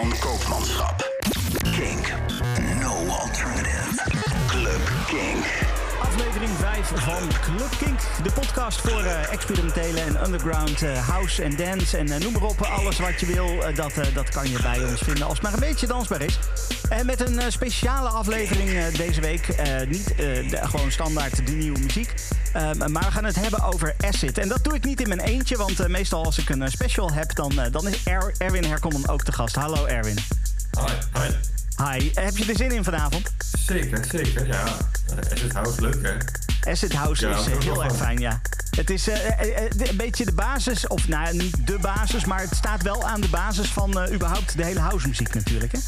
[0.00, 1.10] van Koopmanschap.
[1.76, 2.12] Kink.
[2.80, 4.02] No alternative.
[4.46, 5.44] Club Kink.
[6.02, 8.00] Aflevering 5 van Club Kink.
[8.22, 11.96] De podcast voor eh, experimentele en underground eh, house en dance.
[11.96, 15.00] En eh, noem maar op, alles wat je wil, dat, dat kan je bij ons
[15.00, 15.24] vinden.
[15.24, 16.38] Als het maar een beetje dansbaar is.
[16.88, 19.46] En met een speciale aflevering deze week.
[19.88, 22.14] Niet de- gewoon standaard de nieuwe muziek.
[22.52, 24.38] Ehm, maar we gaan het hebben over acid.
[24.38, 25.56] En dat doe ik niet in mijn eentje.
[25.56, 28.64] Want eh, meestal als ik een eh, special heb, dan, eh, dan is Er- Erwin
[28.64, 29.54] Herkommen ook de gast.
[29.54, 30.18] Hallo Erwin.
[30.80, 31.28] Hi, hi.
[31.84, 33.30] Hi, heb je er zin in vanavond?
[33.66, 34.64] Zeker, zeker, ja.
[35.32, 36.12] Acid House, leuk hè?
[36.70, 38.40] Acid House Ja, is heel erg fijn, ja.
[38.78, 42.40] Het is eh, eh, eh, een beetje de basis, of nou niet de basis, maar
[42.40, 45.72] het staat wel aan de basis van überhaupt de hele housemuziek natuurlijk.
[45.72, 45.78] Hè?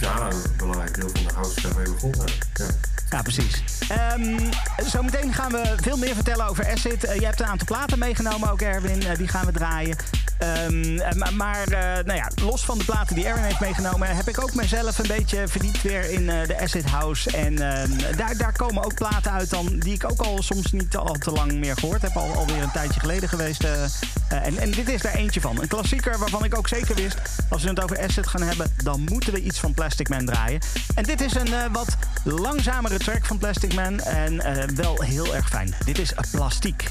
[0.00, 2.26] Ja, een belangrijk deel van de house zijn we begonnen.
[2.54, 2.66] Ja.
[3.12, 3.62] Ja, precies.
[3.88, 4.38] Ehm,
[4.86, 7.00] zometeen gaan we veel meer vertellen over Acid.
[7.00, 9.02] Je hebt een aantal platen meegenomen ook, Erwin.
[9.16, 9.96] Die gaan we draaien.
[10.38, 11.64] Ehm, eh, maar
[12.04, 14.16] nou ja, los van de platen die Erwin heeft meegenomen...
[14.16, 17.36] heb ik ook mezelf een beetje verdiept weer in de Acid House.
[17.36, 19.78] En ehm, daar, daar komen ook platen uit dan...
[19.78, 22.11] die ik ook al soms niet al te lang meer gehoord heb.
[22.14, 23.64] Al, alweer een tijdje geleden geweest.
[23.64, 23.90] eh, eh,
[24.28, 25.60] en, en dit is daar eentje van.
[25.60, 27.18] Een klassieker waarvan ik ook zeker wist...
[27.48, 28.74] als we het over Acid gaan hebben...
[28.76, 30.60] dan moeten we iets van Plastic Man draaien.
[30.94, 34.00] En dit is een eh, wat langzamere track van Plastic Man.
[34.00, 34.42] En
[34.74, 35.74] wel heel erg fijn.
[35.84, 36.90] Dit is Plastiek.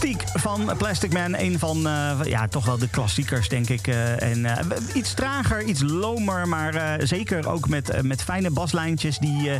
[0.00, 1.36] Plastiek van Plastic Man.
[1.36, 3.86] Een van uh, ja, toch wel de klassiekers, denk ik.
[3.86, 4.56] Uh, en uh,
[4.94, 9.50] iets trager, iets lomer, maar zeker ook met, met fijne baslijntjes die,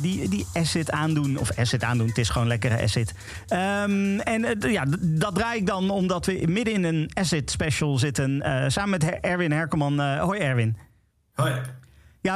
[0.00, 1.38] die, die acid aandoen.
[1.38, 3.14] Of acid aandoen, het is gewoon lekkere acid.
[3.48, 8.42] Um, en ja, dat draai ik dan omdat we midden in een acid special zitten.
[8.66, 10.18] samen met Erwin Herkelman.
[10.18, 10.76] hoi Erwin.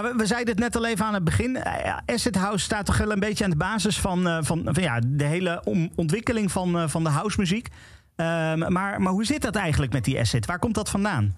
[0.02, 1.57] We, zeiden het net al even aan het begin.
[1.57, 4.83] Uh, Acid House staat toch wel een beetje aan de basis van, uh, van, van,
[4.83, 5.62] ja, de hele
[5.95, 7.69] ontwikkeling van, uh, van de housemuziek.
[8.17, 10.47] Ehm, maar, maar hoe zit dat eigenlijk met die Acid?
[10.47, 11.37] Waar komt dat vandaan?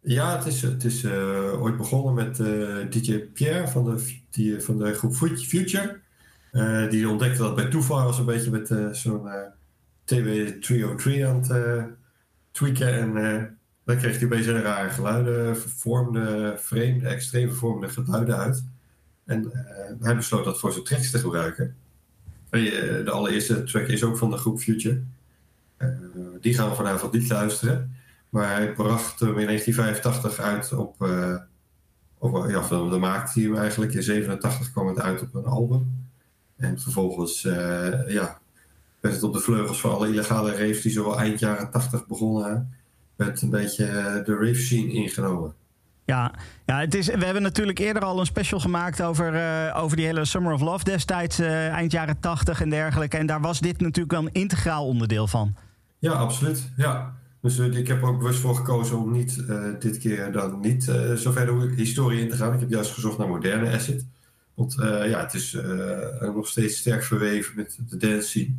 [0.00, 2.36] Ja, het is, het is ooit begonnen met
[2.92, 6.00] DJ Pierre van de, die, van de groep Future.
[6.90, 9.28] die ontdekte dat bij toeval was een beetje met zo'n
[10.04, 10.28] TW
[10.60, 11.84] 303 aan het
[12.50, 12.98] tweaken.
[12.98, 13.58] En
[13.90, 18.64] dan kreeg hij opeens hele rare geluiden, vervormde, vreemde, extreem vervormde geluiden uit.
[19.24, 21.76] En uh, hij besloot dat voor zijn tracks te gebruiken.
[22.50, 22.72] En, uh,
[23.04, 25.02] de allereerste track is ook van de groep Future.
[25.78, 25.88] Uh,
[26.40, 27.94] die gaan we vanavond niet luisteren.
[28.28, 30.94] Maar hij bracht hem in 1985 uit op...
[32.18, 33.94] op ja, dan maakte hij hem eigenlijk.
[33.94, 36.08] In 87 kwam het uit op een album.
[36.56, 37.42] En vervolgens
[38.06, 38.38] ja,
[39.00, 40.82] werd het op de vleugels van alle illegale raves...
[40.82, 42.79] die zo eind jaren 80 begonnen
[43.20, 45.54] werd een beetje eh, de rave scene ingenomen.
[46.04, 46.34] Ja,
[46.66, 50.06] ja het is, we hebben natuurlijk eerder al een special gemaakt over, uh, over die
[50.06, 53.16] hele Summer of Love destijds, uh, eind jaren 80 en dergelijke.
[53.16, 55.54] En daar was dit natuurlijk wel een integraal onderdeel van.
[55.98, 56.70] Ja, absoluut.
[56.76, 57.14] Ja.
[57.40, 59.44] Dus uh, ik heb ook bewust voor gekozen om niet
[59.80, 60.84] dit keer dan niet
[61.16, 62.54] zo ver de historie in te gaan.
[62.54, 64.06] Ik heb juist gezocht naar moderne acid.
[64.54, 65.56] Want ja, het is
[66.20, 68.54] nog steeds sterk verweven met de dance scene.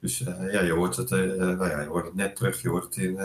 [0.00, 0.18] Dus
[0.50, 2.62] ja, je hoort, het, nou ja, je hoort het net terug.
[2.62, 3.18] Je hoort het in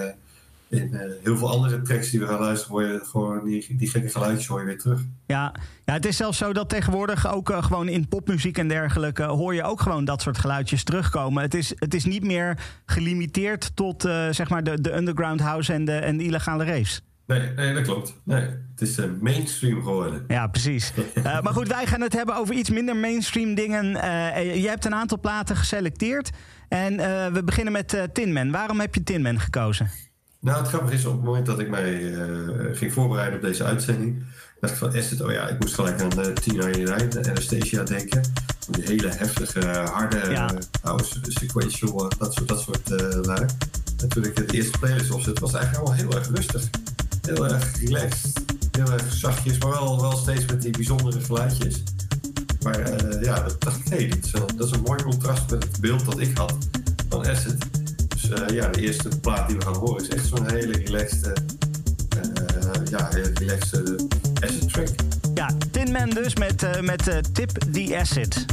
[0.70, 3.90] in uh, heel veel andere tracks die we gaan luisteren, hoor je gewoon die, die
[3.90, 5.02] gekke geluidjes hoor je weer terug.
[5.26, 5.54] Ja,
[5.86, 9.54] ja, het is zelfs zo dat tegenwoordig ook uh, gewoon in popmuziek en dergelijke hoor
[9.54, 11.44] je ook gewoon dat soort geluidjes terugkomen.
[11.44, 15.74] Het is, het is niet meer gelimiteerd tot uh, zeg maar de, de underground house
[15.74, 17.02] en de, en de illegale raves.
[17.26, 18.16] Nee, nee, dat klopt.
[18.24, 20.24] Nee, het is mainstream geworden.
[20.28, 20.94] Ja, precies.
[21.44, 23.86] maar goed, wij gaan het hebben over iets minder mainstream dingen.
[24.62, 26.30] je hebt een aantal platen geselecteerd.
[26.70, 26.98] En
[27.34, 28.52] we beginnen met Tinman.
[28.52, 29.90] Waarom heb je Tinman gekozen?
[30.40, 33.64] Nou, het grappige is, op het moment dat ik mij uh, ging voorbereiden op deze
[33.64, 34.24] uitzending,
[34.60, 37.84] dacht ik van Asset, oh ja, ik moest gelijk aan de Tina Unite, de Anastasia
[37.84, 38.22] denken.
[38.70, 40.54] Die hele heftige, harde ja.
[40.82, 43.40] house, sequential, dat soort, dat soort uh,
[44.02, 46.70] En toen ik de eerste playlist opzette, was het eigenlijk allemaal heel erg rustig.
[47.22, 48.42] Heel erg relaxed,
[48.72, 51.84] heel erg zachtjes, maar wel, wel steeds met die bijzondere geluidjes.
[52.62, 55.80] Maar uh, ja, dat dacht ik, hey, dat, dat is een mooi contrast met het
[55.80, 56.56] beeld dat ik had
[57.10, 57.77] van Asset.
[58.30, 62.86] Dus ja, de eerste plaat die we gaan horen is echt zo'n hele relaxed, uh,
[62.90, 64.06] ja, relaxed
[64.44, 64.88] acid track.
[65.34, 68.46] Ja, Tin Man dus met, uh, met Tip the Acid.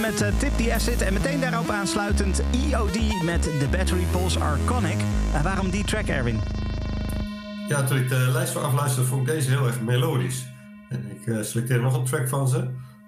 [0.00, 1.02] Met uh, Tip the Acid.
[1.02, 4.96] En meteen daarop aansluitend EOD met The Battery Pulse Arconic.
[5.32, 6.40] Uh, waarom die track, Erwin?
[7.68, 10.46] Ja, toen ik de lijst voor afluisterde, vond ik deze heel erg melodisch.
[10.88, 12.58] En ik uh, selecteerde nog een track van ze.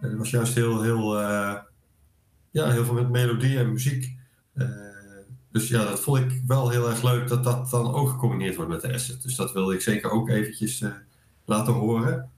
[0.00, 1.20] En het was juist heel, heel,
[2.50, 4.16] ja, heel veel met melodie en muziek.
[5.52, 8.70] dus ja, dat vond ik wel heel erg leuk dat dat dan ook gecombineerd wordt
[8.70, 9.22] met de Acid.
[9.22, 10.84] Dus dat wilde ik zeker ook eventjes
[11.44, 12.30] laten horen.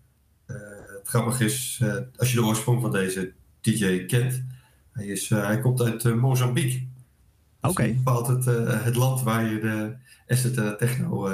[0.46, 1.82] het grappige is,
[2.16, 4.42] als je de oorsprong van deze DJ kent.
[4.92, 6.78] Hij, is, uh, hij komt uit uh, Mozambique.
[6.78, 7.70] Dus Oké.
[7.70, 7.94] Okay.
[7.94, 9.94] bepaalt het, uh, het land waar je de
[10.28, 11.28] asset techno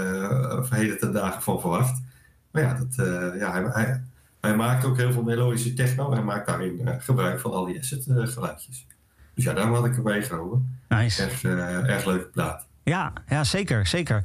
[0.70, 2.02] heden ten dagen van verwacht.
[2.50, 3.06] Maar ja, dat,
[3.38, 4.02] ja hij, hij,
[4.40, 6.06] hij maakt ook heel veel melodische techno.
[6.10, 8.86] En hij maakt daarin gebruik van al die asset geluidjes.
[9.34, 10.80] Dus ja, daarom had ik hem meegenomen.
[10.88, 11.22] Nice.
[11.22, 12.66] Echt, erg leuke plaat.
[12.82, 14.24] Ja, ja zeker, zeker.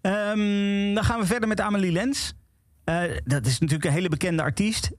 [0.00, 2.34] Ehm, dan gaan we verder met Amelie Lens.
[3.24, 4.90] Dat is natuurlijk een hele bekende artiest.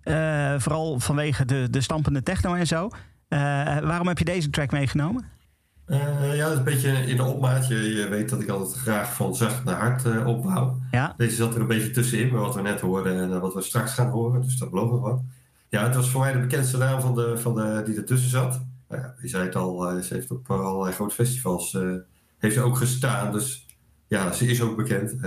[0.57, 2.89] vooral vanwege de, de stampende techno en zo.
[3.29, 5.33] waarom heb je deze track meegenomen?
[5.87, 7.67] Ja, dat is een beetje in de opmaat.
[7.67, 10.79] Je, weet dat ik altijd graag van zacht naar hard opbouw.
[10.91, 11.13] Ja.
[11.17, 13.93] Deze zat er een beetje tussenin, met wat we net hoorden en wat we straks
[13.93, 14.41] gaan horen.
[14.41, 15.21] Dus dat belooft nog wat.
[15.69, 18.61] Ja, het was voor mij de bekendste naam van de, van de, die ertussen zat.
[18.87, 21.77] Nou ja, je zei het al, ze heeft op allerlei grote festivals
[22.37, 23.31] heeft ze ook gestaan.
[23.31, 23.65] Dus
[24.07, 25.23] ja, ze is ook bekend.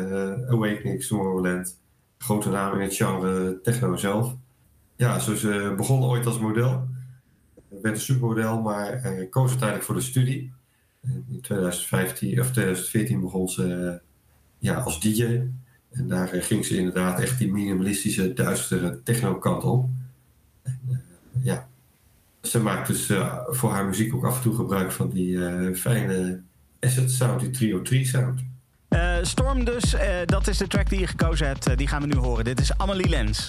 [0.48, 1.76] Awakening, Tomorrowland.
[2.18, 4.34] Grote naam in het genre techno zelf.
[4.96, 6.88] Ja, ze begon ooit als model
[7.68, 10.52] werd een supermodel, maar uh, koos uiteindelijk voor de studie.
[11.02, 14.00] In 2015 of 2014 begon ze
[14.58, 15.40] ja, als DJ.
[15.90, 19.88] En daar eh, ging ze inderdaad echt die minimalistische, duistere techno-kant op.
[20.62, 21.02] En,
[21.42, 21.68] ja,
[22.42, 23.12] ze maakt dus
[23.46, 25.38] voor haar muziek ook af en toe gebruik van die
[25.74, 26.40] fijne
[26.80, 28.44] asset sound, die trio 3 sound.
[29.22, 31.76] Storm dus, dat is de track die je gekozen hebt.
[31.76, 32.44] die gaan we nu horen.
[32.44, 33.46] Dit is Amelie Lens.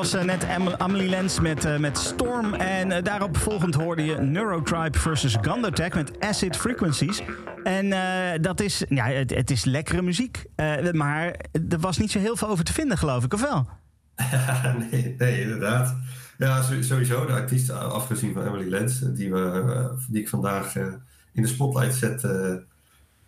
[0.00, 0.46] Was net
[0.78, 2.54] Amelie Lens met, uh, met Storm.
[2.54, 7.22] En uh, daarop volgend hoorde je Neurotribe versus Gundotech met Acid Frequencies.
[7.64, 7.90] En
[8.42, 10.44] dat is, ja, het, het, is lekkere muziek.
[10.92, 11.34] maar
[11.68, 13.68] er was niet zo heel veel over te vinden, geloof ik, of wel?
[14.90, 15.96] nee, nee, inderdaad.
[16.38, 20.76] Ja, sowieso de artiest, afgezien van Emily Lens, die, we, die ik vandaag
[21.32, 22.20] in de spotlight zet.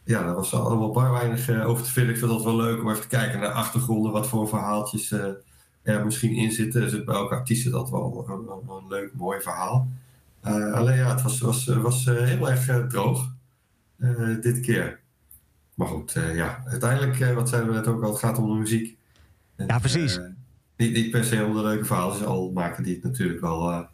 [0.05, 2.12] ja, daar was allemaal bar weinig over te vinden.
[2.12, 5.14] Ik vind dat wel leuk om even te kijken naar achtergronden, wat voor verhaaltjes
[5.83, 6.80] er misschien in zitten.
[6.80, 9.89] Dus bij elke artiest dat wel een, een, leuk, mooi verhaal.
[10.45, 13.30] Uh, alleen ja, het was, was, was uh, heel erg uh, droog
[14.41, 15.01] dit keer.
[15.74, 18.97] Maar goed, ja, uiteindelijk, wat zeiden we net ook al, het gaat om de muziek.
[19.57, 20.20] En, ja, precies.
[20.76, 23.87] niet, niet per se om de leuke verhalen, al maken die het natuurlijk wel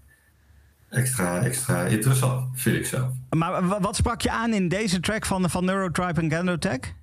[0.89, 3.12] extra, extra interessant, vind ik zelf.
[3.36, 6.95] Maar wat sprak je aan in deze track van, van Neurotribe en Gandotech?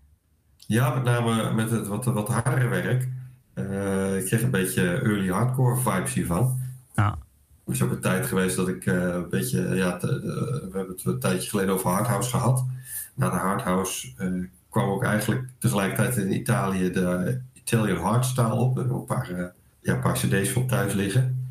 [0.67, 3.07] Ja, met name met het wat, wat hardere werk.
[3.55, 6.59] Uh, ik kreeg een beetje early hardcore vibes hiervan.
[6.95, 7.17] Ja.
[7.65, 11.05] Er is ook een tijd geweest dat ik uh, een beetje, ja, we hebben het
[11.05, 12.65] een tijdje geleden over hardhouse gehad.
[13.13, 18.73] Na de hardhouse uh, kwam ook eigenlijk tegelijkertijd in Italië de Italian hardstyle op.
[18.73, 21.47] We hebben een paar, ja, een paar cd's van thuis liggen.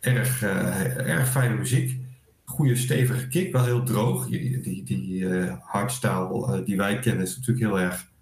[0.00, 1.98] Erg, erg fijne muziek.
[2.44, 4.26] Goede stevige kick, wel heel droog.
[4.26, 5.28] Die, die, die
[5.60, 8.12] hardstyle die wij kennen is natuurlijk heel erg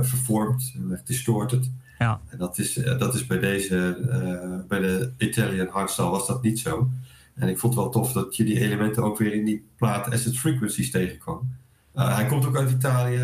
[0.00, 1.70] vervormd, heel erg distorted.
[1.98, 2.20] Ja.
[2.28, 3.98] En dat is, eh, dat is bij deze,
[4.68, 6.90] bij de Italian Hardstyle was dat niet zo.
[7.34, 10.12] En ik vond het wel tof dat je die elementen ook weer in die plaat
[10.12, 11.56] Acid Frequencies tegenkwam.
[11.94, 13.22] Uh, hij komt ook uit Italië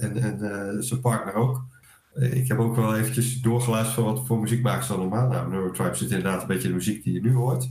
[0.00, 1.64] en, en zijn partner ook.
[2.14, 5.28] ik heb ook wel eventjes doorgeluisterd van wat voor muziek maken ze dan normaal.
[5.28, 7.70] Nou, Neurotribe zit inderdaad een beetje de muziek die je nu hoort.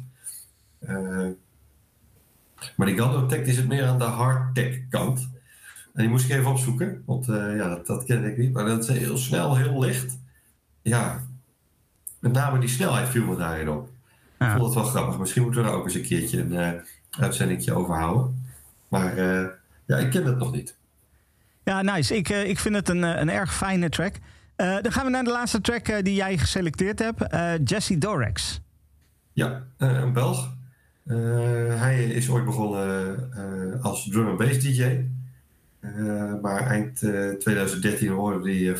[2.76, 5.30] maar die Gando Tech is het meer aan de hard tech kant.
[5.98, 8.54] En die moest ik even opzoeken, want uh, ja, dat, dat ken ik niet.
[8.54, 10.20] Maar dat is heel snel, heel licht.
[10.82, 11.24] Ja,
[12.20, 13.90] met name die snelheid viel me daarin op.
[14.40, 15.18] Ik vond het wel grappig.
[15.18, 16.72] Misschien moeten we daar ook eens een keertje een uh,
[17.20, 18.50] uitzendingje over houden.
[18.88, 19.48] Maar uh,
[19.86, 20.76] ja, ik ken het nog niet.
[21.64, 22.16] Ja, nice.
[22.16, 24.16] Ik, ik vind het een, een erg fijne track.
[24.56, 27.36] dan gaan we naar de laatste track die jij geselecteerd hebt.
[27.70, 28.62] Jesse Dorex.
[29.34, 30.54] Ja, een Belg.
[31.78, 35.16] hij is ooit begonnen als drum and bass DJ.
[35.80, 36.98] Eh, maar eind
[37.40, 38.78] 2013 hoorde hij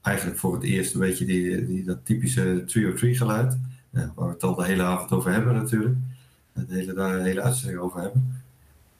[0.00, 3.58] eigenlijk voor het eerst een beetje die, die, dat typische trio tree geluid.
[3.90, 5.96] waar we het al de hele avond over hebben natuurlijk.
[6.52, 8.42] De hele, de hele uitzending over hebben.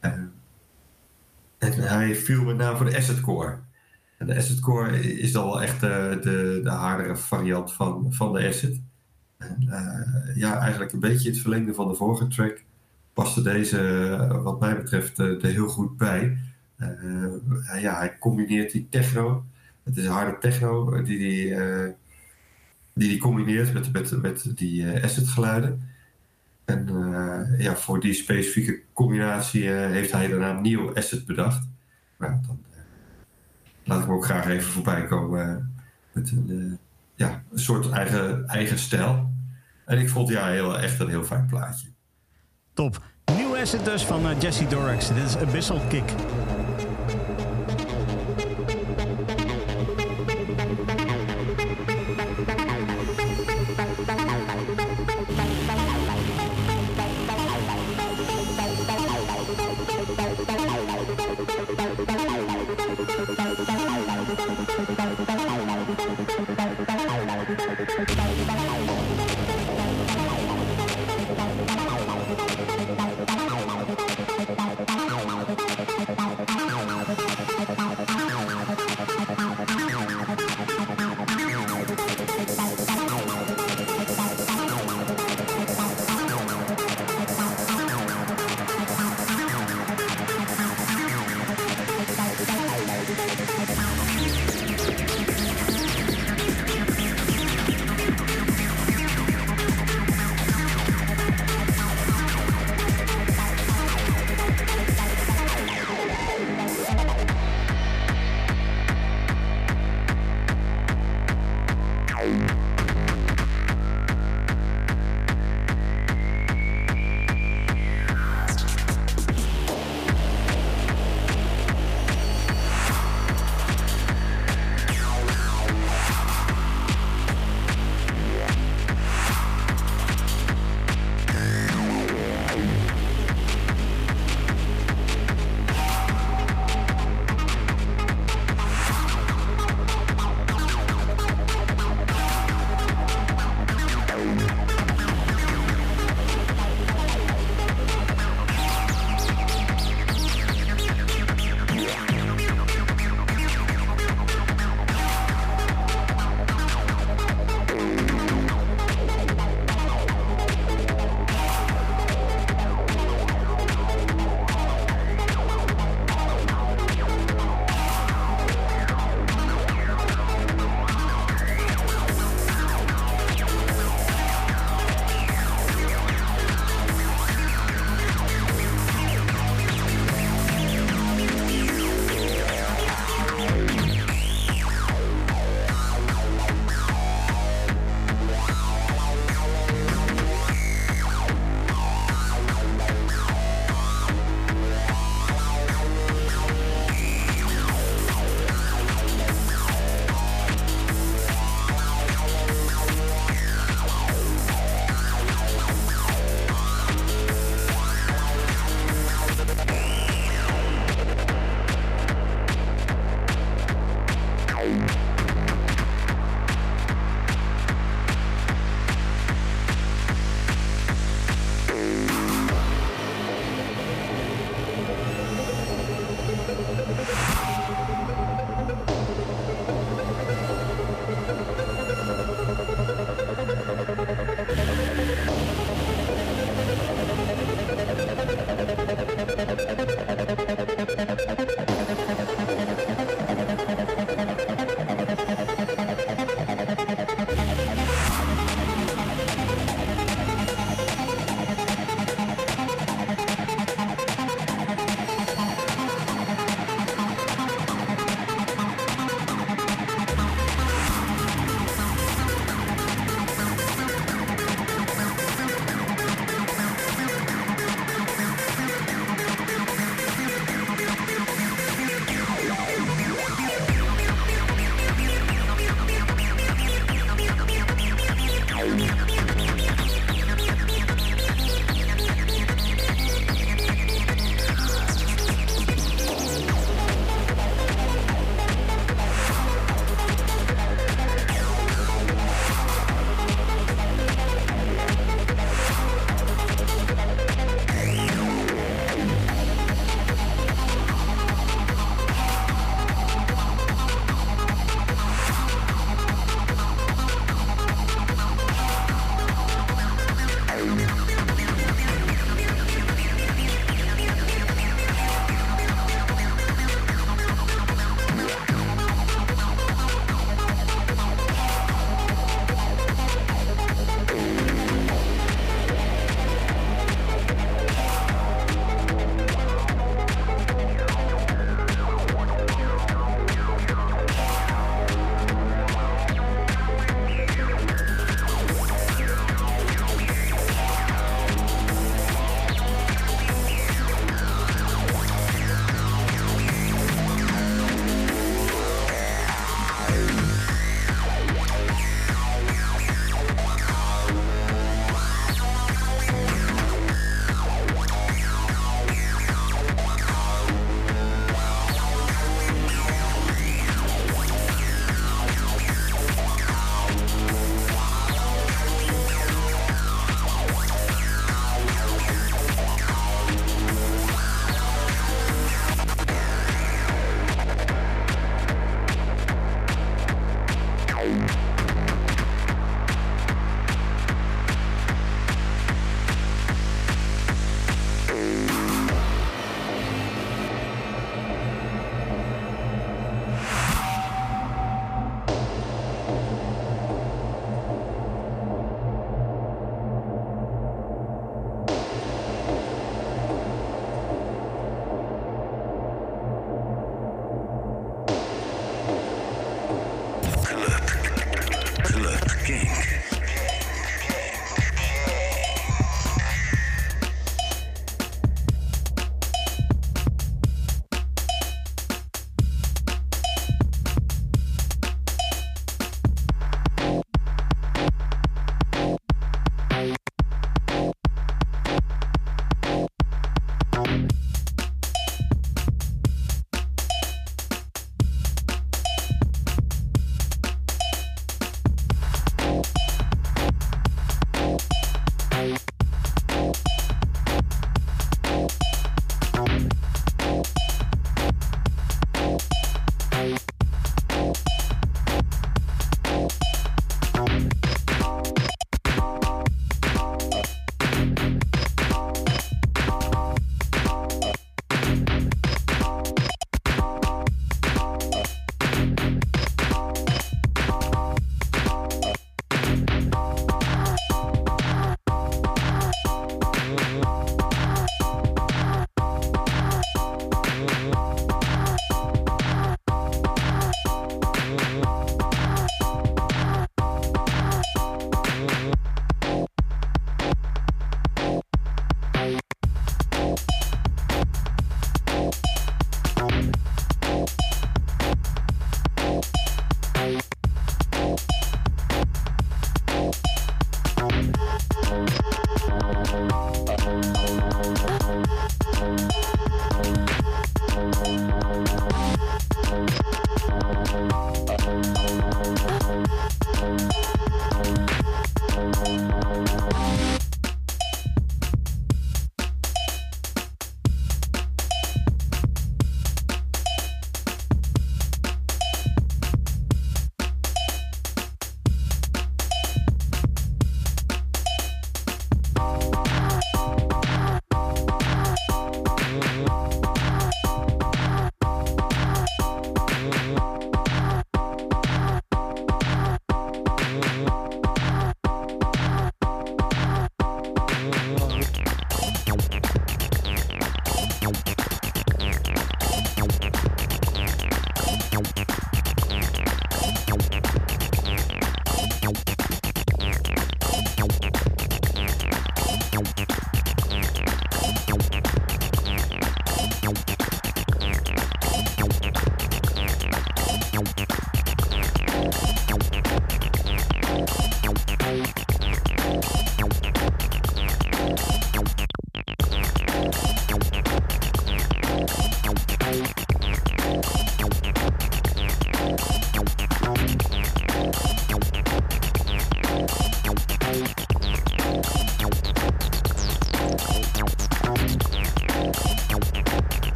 [0.00, 0.12] Uh,
[1.58, 3.58] en hij viel met name voor de asset core.
[4.18, 8.32] En de Acid Core is dan wel echt de, de, de hardere variant van, van
[8.32, 8.80] de Acid.
[9.36, 9.56] En,
[10.34, 12.62] ja, eigenlijk een beetje het verlengde van de vorige track
[13.12, 16.38] paste deze, wat mij betreft, er heel goed bij.
[17.80, 19.44] Ja, hij combineert die techno.
[19.82, 21.54] Het is harde techno die die,
[22.92, 25.88] die, die combineert met, met, met die acid geluiden.
[26.64, 26.88] En
[27.58, 31.68] ja, voor die specifieke combinatie heeft hij de naam Neo Asset bedacht.
[32.16, 32.78] Maar dan uh,
[33.84, 35.74] laat ik hem ook graag even voorbij komen
[36.12, 36.78] met een,
[37.14, 39.30] ja, een soort eigen, eigen stijl.
[39.84, 41.88] En ik vond ja, heel, echt een heel fijn plaatje.
[42.72, 43.02] Top.
[43.36, 45.08] Nieuw Asset dus van Jesse Dorix.
[45.08, 46.12] Dit is Abyssal Kick.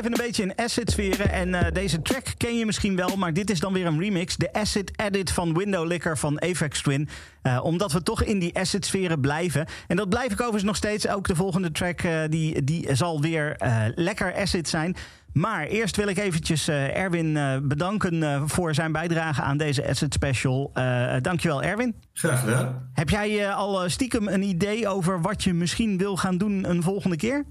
[0.00, 1.30] Blijven een beetje in acid-sferen.
[1.30, 4.36] En uh, deze track ken je misschien wel, maar dit is dan weer een remix.
[4.36, 7.08] De Acid Edit van Window Licker van Apex Twin.
[7.42, 9.66] Uh, omdat we toch in die acid-sferen blijven.
[9.86, 11.08] En dat blijf ik overigens nog steeds.
[11.08, 13.56] Ook de volgende track uh, die, die zal weer
[13.94, 14.96] lekker acid zijn.
[15.32, 17.38] Maar eerst wil ik eventjes Erwin
[17.68, 20.70] bedanken voor zijn bijdrage aan deze Acid Special.
[21.20, 21.94] dankjewel Erwin.
[22.12, 22.90] Graag gedaan.
[22.94, 27.16] Heb jij al stiekem een idee over wat je misschien wil gaan doen een volgende
[27.16, 27.44] keer?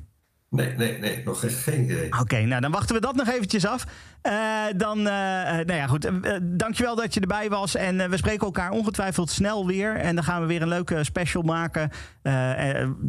[0.60, 2.12] Nee, nee, nee, nog geen idee.
[2.20, 3.86] Oké, nou dan wachten we dat nog eventjes af.
[4.24, 6.06] Uh, dan, uh, nou ja, goed.
[6.06, 7.76] Uh, dankjewel dat je erbij was.
[7.76, 9.96] En we spreken elkaar ongetwijfeld snel weer.
[9.96, 11.92] En dan gaan we weer een leuke special maken.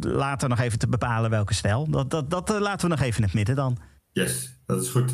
[0.00, 1.90] later nog even te bepalen welke stijl.
[1.90, 3.78] Dat, dat, dat laten we nog even in het midden dan.
[4.12, 5.12] Yes, dat is goed.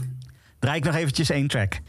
[0.59, 1.80] Draai ik nog eventjes één track.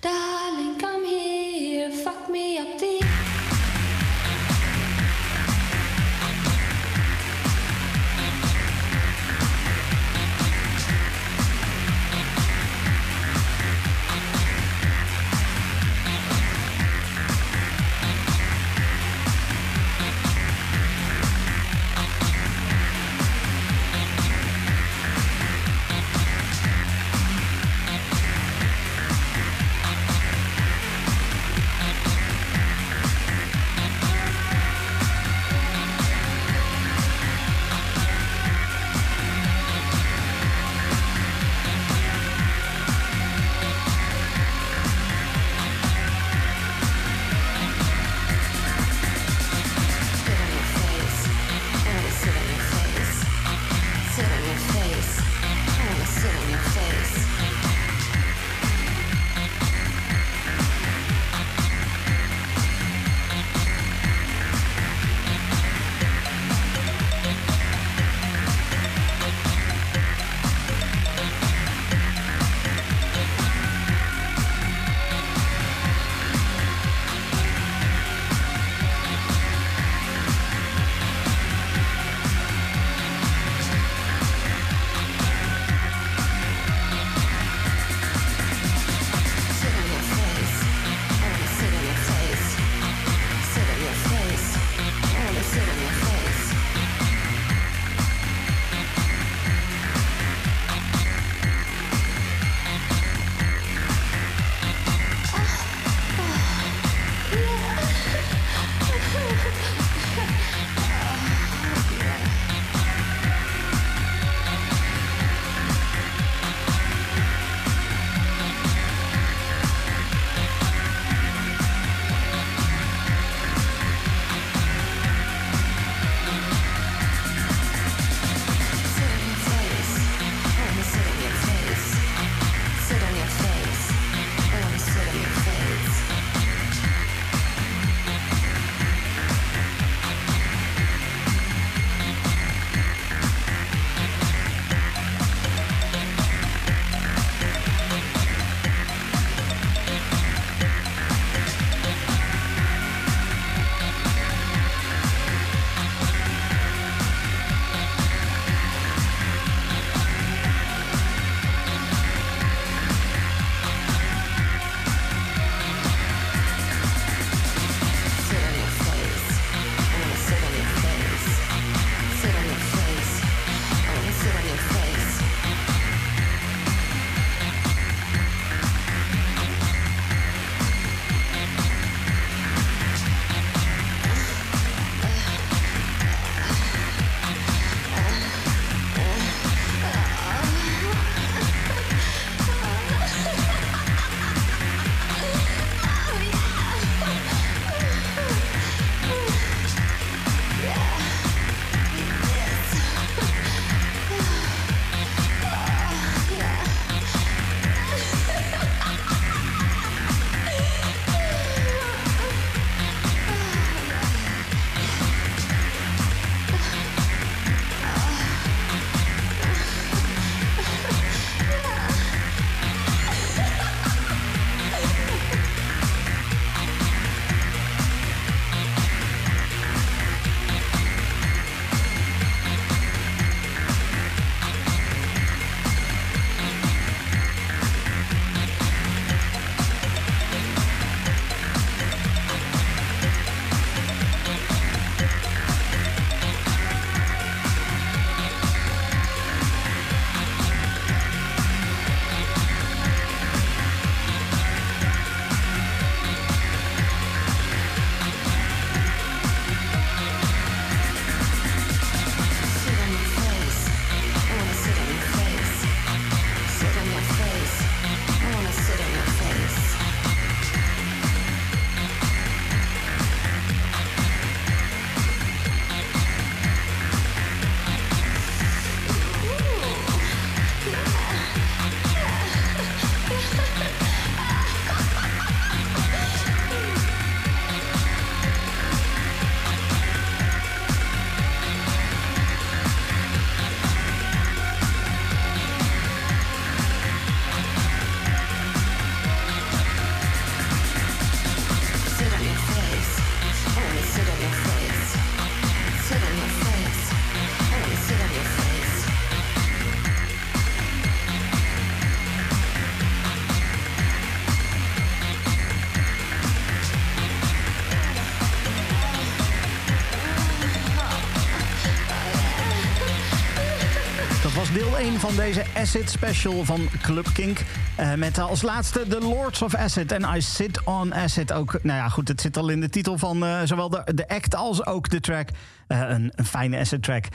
[325.02, 327.40] Deel 1 van deze Acid Special van Club Kink.
[327.80, 331.32] Uh, met als laatste The Lords of Acid en I Sit on Acid.
[331.32, 334.08] Ook, nou ja, goed, het zit al in de titel van uh, zowel de, de
[334.08, 335.30] act als ook de track.
[335.68, 337.06] Uh, een, een, fijne acid track.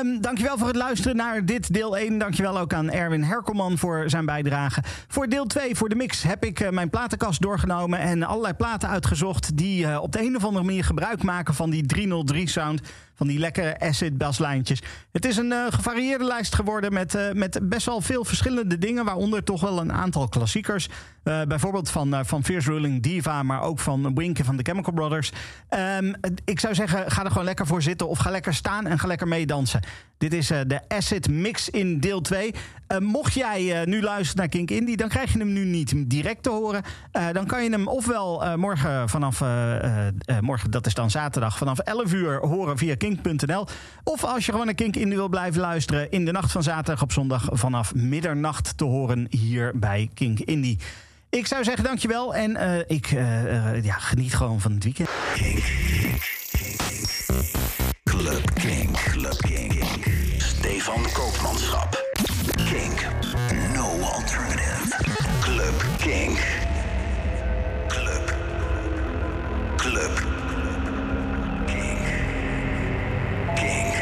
[0.00, 2.18] Um, dankjewel voor het luisteren naar dit deel 1.
[2.18, 4.82] Dankjewel ook aan Erwin Herkelman voor zijn bijdrage.
[5.08, 7.98] Voor deel 2, voor de mix, heb ik mijn platenkast doorgenomen...
[7.98, 11.84] en allerlei platen uitgezocht die op de een of andere manier gebruik maken van die
[11.96, 12.80] 303-sound
[13.14, 14.82] van die lekkere acid baslijntjes.
[15.12, 19.04] Het is een uh, gevarieerde lijst geworden met, uh, met best wel veel verschillende dingen,
[19.04, 20.88] waaronder toch wel een aantal klassiekers.
[21.24, 25.32] Uh, bijvoorbeeld van, van Fierce Ruling Diva, maar ook van Winken van de Chemical Brothers.
[25.98, 28.98] Um, ik zou zeggen, ga er gewoon lekker voor zitten of ga lekker staan en
[28.98, 29.80] ga lekker meedansen.
[30.22, 32.54] Dit is de Acid Mix in deel 2.
[32.88, 35.94] Uh, mocht jij uh, nu luisteren naar Kink Indie, dan krijg je hem nu niet
[36.10, 36.82] direct te horen.
[37.32, 39.40] Dan kan je hem ofwel morgen vanaf,
[40.40, 43.66] morgen, dat is dan zaterdag, vanaf 11 uur horen via kink.nl.
[44.04, 47.02] Of als je gewoon naar Kink Indie wil blijven luisteren, in de nacht van zaterdag
[47.02, 50.78] op zondag vanaf middernacht te horen hier bij Kink Indie.
[51.30, 53.06] Ik zou zeggen dankjewel en ik
[53.82, 55.08] ja, geniet gewoon van het weekend.
[55.34, 55.64] Kink,
[56.50, 57.02] kink,
[58.04, 60.01] Club Kink, Club Kink.
[60.82, 61.94] Stefan Koopmanschap.
[62.66, 63.06] Kink.
[63.72, 64.90] No alternative.
[65.40, 66.40] Club Kink.
[67.88, 68.26] Club.
[69.78, 70.14] Club.
[71.68, 72.02] Kink.
[73.56, 74.01] Kink.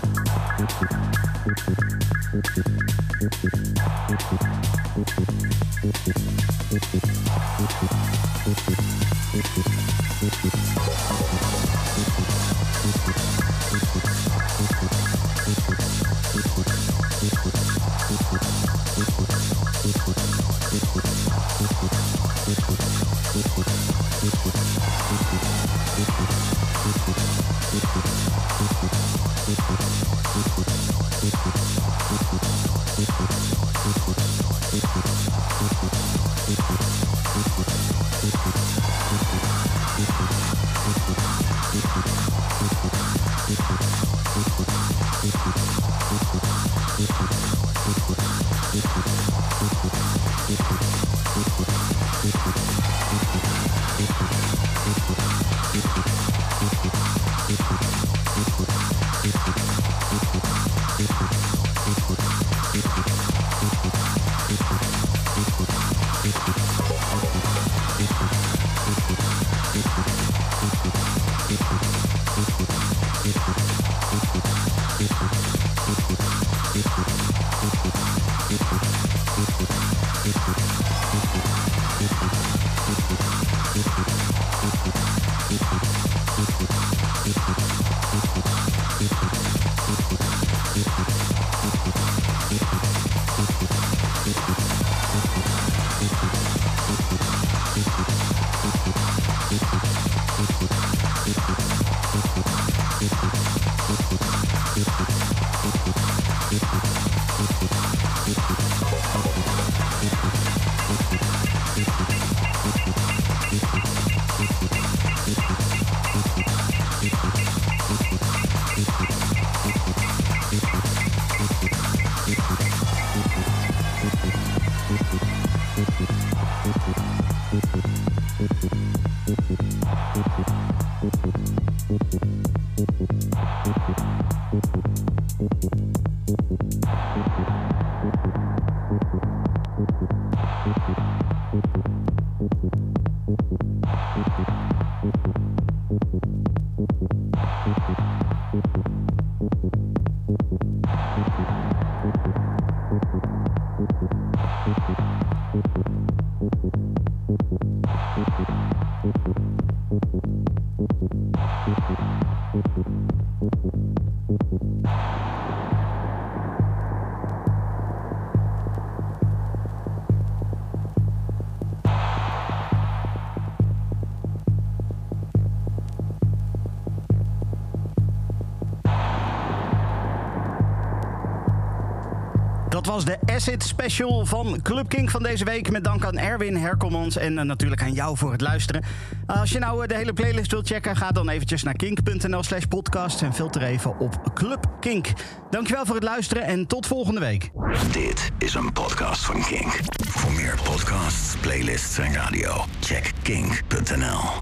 [182.81, 185.71] Dat was de Acid Special van Club King van deze week.
[185.71, 188.83] Met dank aan Erwin Herkomans en uh, natuurlijk aan jou voor het luisteren.
[189.27, 192.43] Uh, als je nou uh, de hele playlist wilt checken, ga dan eventjes naar kink.nl
[192.43, 195.07] slash podcast en filter even op Club Kink.
[195.49, 197.51] Dankjewel voor het luisteren en tot volgende week.
[197.91, 199.79] Dit is een podcast van Kink.
[200.07, 204.40] Voor meer podcasts, playlists en radio, check kink.nl.